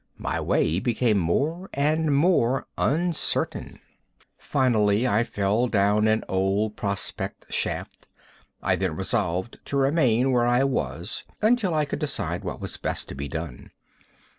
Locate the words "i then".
8.63-8.95